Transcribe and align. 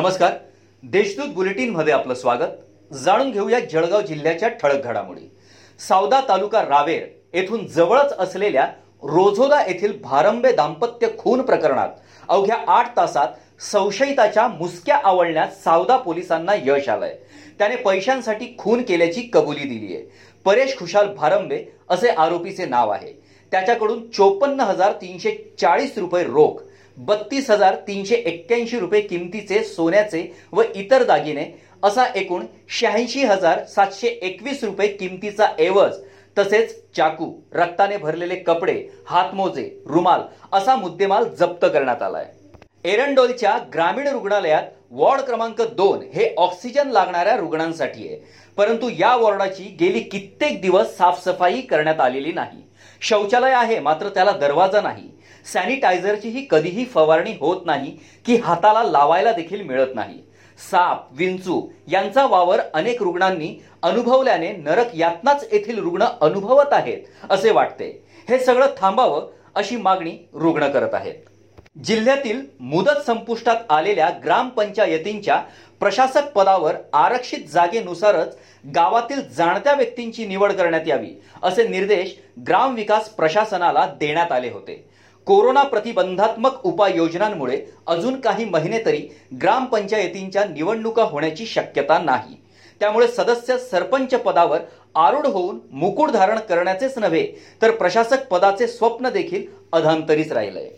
नमस्कार. 0.00 0.32
देशदूत 0.82 1.32
बुलेटिनमध्ये 1.34 1.92
आपलं 1.92 2.14
स्वागत. 2.14 2.52
जाणून 2.94 3.30
घेऊया 3.30 3.58
जळगाव 3.60 4.00
जिल्ह्याच्या 4.00 4.48
ठळक 4.48 4.84
घडामोडी. 4.84 5.20
सावदा 5.88 6.20
तालुका 6.28 6.62
रावेर 6.62 7.02
येथून 7.34 7.66
जवळच 7.66 8.12
असलेल्या 8.18 8.64
रोझोदा 9.02 9.60
येथील 9.68 9.92
भारंबे 10.02 10.52
दाम्पत्य 10.52 11.08
खून 11.18 11.42
प्रकरणात 11.42 11.88
अवघ्या 12.28 12.56
आठ 12.68 12.96
तासात 12.96 13.28
संशयिताच्या 13.62 14.46
मुसक्या 14.48 15.00
आवळण्यात 15.04 15.48
सावदा 15.64 15.96
पोलिसांना 15.96 16.54
यश 16.54 16.88
आलंय. 16.88 17.14
त्याने 17.58 17.76
पैशांसाठी 17.76 18.54
खून 18.58 18.82
केल्याची 18.82 19.28
कबुली 19.32 19.68
दिली 19.68 19.94
आहे 19.94 20.04
परेश 20.44 20.76
खुशाल 20.78 21.14
भारंबे 21.14 21.64
असे 21.90 22.08
आरोपीचे 22.08 22.66
नाव 22.66 22.90
आहे. 22.90 23.12
त्याच्याकडून 23.52 24.10
चोपन्न 24.10 24.60
हजार 24.60 24.92
तीनशे 24.92 25.54
चाळीस 25.60 25.98
रुपये 25.98 26.24
रोख 26.24 26.62
बत्तीस 26.96 27.50
हजार 27.50 27.74
तीनशे 27.86 28.14
एक्क्याऐंशी 28.14 28.78
रुपये 28.78 29.00
किमतीचे 29.00 29.62
सोन्याचे 29.64 30.26
व 30.52 30.62
इतर 30.74 31.02
दागिने 31.02 31.44
असा 31.84 32.04
एकूण 32.14 32.44
शहाऐंशी 32.68 33.24
हजार 33.24 33.64
सातशे 33.64 34.08
एकवीस 34.08 34.64
रुपये 34.64 34.88
किमतीचा 34.88 35.46
एवज 35.58 35.96
तसेच 36.38 36.74
चाकू 36.96 37.32
रक्ताने 37.52 37.96
भरलेले 37.96 38.36
कपडे 38.36 38.74
हातमोजे 39.06 39.68
रुमाल 39.86 40.20
असा 40.52 40.76
मुद्देमाल 40.76 41.24
जप्त 41.38 41.64
करण्यात 41.64 42.02
आलाय. 42.02 42.26
एरंडोलच्या 42.84 43.56
ग्रामीण 43.74 44.08
रुग्णालयात 44.08 44.62
वॉर्ड 44.90 45.20
क्रमांक 45.20 45.60
दोन 45.62 46.02
हे 46.14 46.34
ऑक्सिजन 46.38 46.90
लागणाऱ्या 46.90 47.36
रुग्णांसाठी 47.36 48.06
आहे. 48.08 48.16
परंतु 48.56 48.88
या 48.98 49.14
वॉर्डाची 49.16 49.64
गेली 49.80 50.00
कित्येक 50.00 50.60
दिवस 50.60 50.96
साफसफाई 50.96 51.60
करण्यात 51.60 52.00
आलेली 52.00 52.32
नाही. 52.32 52.62
शौचालय 53.00 53.52
आहे 53.52 53.78
मात्र 53.80 54.08
त्याला 54.08 54.32
दरवाजा 54.32 54.80
नाही. 54.80 55.08
सॅनिटायझरचीही 55.44 56.46
कधीही 56.50 56.84
फवारणी 56.84 57.32
होत 57.40 57.66
नाही 57.66 57.96
की 58.26 58.36
हाताला 58.36 58.82
लावायला 58.82 59.32
देखील 59.32 59.62
मिळत 59.62 59.94
नाही. 59.94 60.18
साप 60.58 61.06
विंचू 61.10 61.60
यांचा 61.88 62.26
वावर 62.26 62.60
अनेक 62.74 63.02
रुग्णांनी 63.02 63.54
अनुभवल्याने 63.82 64.52
नरक 64.52 64.94
यातनाच 64.94 65.46
येथील 65.52 65.78
रुग्ण 65.78 66.04
अनुभवत 66.20 66.72
आहेत 66.72 67.30
असे 67.30 67.50
वाटते. 67.50 67.90
हे 68.28 68.38
सगळं 68.38 68.74
थांबावं 68.78 69.28
अशी 69.54 69.76
मागणी 69.76 70.16
रुग्ण 70.34 70.68
करत 70.68 70.94
आहेत. 70.94 71.14
जिल्ह्यातील 71.84 72.40
मुदत 72.60 73.00
संपुष्टात 73.06 73.70
आलेल्या 73.70 74.08
ग्रामपंचायतींच्या 74.24 75.40
प्रशासक 75.80 76.32
पदावर 76.34 76.74
आरक्षित 76.92 77.46
जागेनुसारच 77.52 78.36
गावातील 78.74 79.20
जाणत्या 79.36 79.74
व्यक्तींची 79.74 80.26
निवड 80.26 80.52
करण्यात 80.52 80.88
यावी 80.88 81.10
असे 81.42 81.66
निर्देश 81.68 82.14
ग्रामविकास 82.46 83.08
प्रशासनाला 83.08 83.86
देण्यात 84.00 84.32
आले 84.32 84.50
होते. 84.50 84.84
कोरोना 85.30 85.62
प्रतिबंधात्मक 85.62 86.64
उपाययोजनांमुळे 86.66 87.60
अजून 87.86 88.18
काही 88.20 88.44
महिने 88.44 88.78
तरी 88.86 88.98
ग्रामपंचायतींच्या 89.42 90.44
निवडणुका 90.44 91.02
होण्याची 91.02 91.46
शक्यता 91.46 91.98
नाही. 91.98 92.34
त्यामुळे 92.80 93.06
सदस्य 93.08 93.56
सरपंच 93.58 94.14
पदावर 94.24 94.60
आरूढ 94.96 95.26
होऊन 95.26 95.58
मुकुट 95.72 96.10
धारण 96.10 96.38
करण्याचेच 96.48 96.98
नव्हे 96.98 97.22
तर 97.62 97.70
प्रशासक 97.70 98.26
पदाचे 98.30 98.66
स्वप्न 98.68 99.08
देखील 99.08 99.46
अधांतरीच 99.72 100.32
राहिलंय 100.32 100.68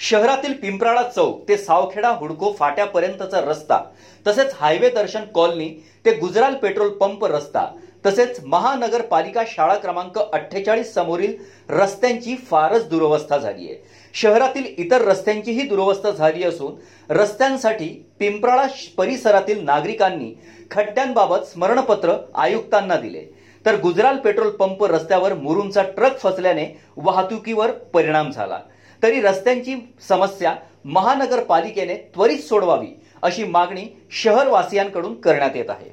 शहरातील 0.00 0.52
पिंपराळा 0.52 1.02
चौक 1.04 1.42
ते 1.48 1.56
सावखेडा 1.56 2.08
हुडको 2.10 2.52
फाट्यापर्यंतचा 2.58 3.40
रस्ता 3.40 3.82
तसेच 4.26 4.54
हायवे 4.56 4.90
दर्शन 4.90 5.24
कॉलनी 5.34 5.68
ते 6.04 6.18
गुजराल 6.18 6.54
पेट्रोल 6.54 6.88
पंप 6.98 7.24
रस्ता 7.24 7.66
तसेच 8.06 8.40
महानगरपालिका 8.44 9.42
शाळा 9.46 9.74
क्रमांक 9.74 10.18
अठ्ठेचाळीस 10.18 10.92
समोरील 10.94 11.34
रस्त्यांची 11.68 12.36
फारच 12.50 12.88
दुरवस्था 12.88 13.38
झाली 13.38 13.70
आहे. 13.70 13.82
शहरातील 14.14 14.64
इतर 14.78 15.00
रस्त्यांचीही 15.00 15.62
दुरवस्था 15.68 16.10
झाली 16.10 16.44
असून 16.44 16.74
रस्त्यांसाठी 17.12 17.88
पिंपराळा 18.18 18.66
परिसरातील 18.96 19.64
नागरिकांनी 19.64 20.32
खड्ड्यांबाबत 20.70 21.44
स्मरणपत्र 21.44 22.16
आयुक्तांना 22.34 22.96
दिले. 22.96 23.24
तर 23.66 23.80
गुजराल 23.80 24.16
पेट्रोल 24.16 24.50
पंप 24.50 24.84
रस्त्यावर 24.84 25.34
मुरुमचा 25.34 25.82
ट्रक 25.82 26.18
फसल्याने 26.18 26.66
वाहतुकीवर 26.96 27.70
परिणाम 27.94 28.30
झाला. 28.30 28.60
तरी 29.02 29.20
रस्त्यांची 29.20 29.74
समस्या 30.08 30.54
महानगरपालिकेने 30.84 31.94
त्वरित 32.14 32.38
सोडवावी 32.38 32.86
अशी 33.22 33.44
मागणी 33.44 33.86
शहरवासियांकडून 34.12 35.14
करण्यात 35.20 35.56
येत 35.56 35.70
आहे. 35.70 35.90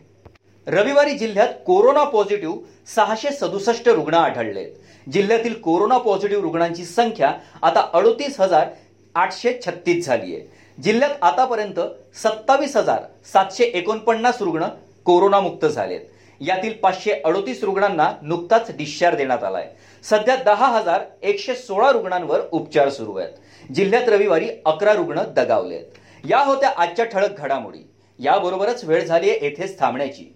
रविवारी 0.67 1.17
जिल्ह्यात 1.17 1.47
कोरोना 1.65 2.03
पॉझिटिव्ह 2.03 2.57
सहाशे 2.95 3.31
सदुसष्ट 3.31 3.89
रुग्ण 3.89 4.13
आढळले. 4.13 4.65
जिल्ह्यातील 5.13 5.53
कोरोना 5.53 5.97
पॉझिटिव्ह 5.97 6.43
रुग्णांची 6.43 6.85
संख्या 6.85 7.31
आता 7.61 7.89
अडोतीस 7.93 8.39
हजार 8.39 8.67
आठशे 9.15 9.53
छत्तीस 9.65 10.05
झाली 10.05 10.35
आहे. 10.35 10.47
जिल्ह्यात 10.83 11.11
आतापर्यंत 11.21 11.79
सत्तावीस 12.23 12.75
हजार 12.77 13.01
सातशे 13.33 13.63
एकोणपन्नास 13.63 14.41
रुग्ण 14.41 14.65
कोरोनामुक्त 15.05 15.65
झालेत. 15.65 15.99
यातील 16.41 16.73
पाचशे 16.73 17.11
अडोतीस 17.11 17.63
रुग्णांना 17.63 18.11
नुकताच 18.21 18.71
डिस्चार्ज 18.77 19.17
देण्यात 19.17 19.43
आलाय. 19.43 19.69
सध्या 20.03 20.35
दहा 20.35 20.67
हजार 20.67 21.01
एकशे 21.21 21.55
सोळा 21.55 21.91
रुग्णांवर 21.91 22.41
उपचार 22.51 22.89
सुरू 22.89 23.15
आहेत. 23.15 23.71
जिल्ह्यात 23.75 24.09
रविवारी 24.09 24.49
अकरा 24.65 24.93
रुग्ण 24.93 25.21
दगावलेत. 25.35 25.85
या 26.29 26.39
होत्या 26.39 26.69
आजच्या 26.77 27.05
ठळक 27.05 27.39
घडामोडी. 27.39 27.87
याबरोबरच 28.19 28.83
वेळ 28.83 29.05
झाली 29.05 29.29
आहे 29.29 29.39
येथेच 29.41 29.79
थांबण्याची. 29.79 30.35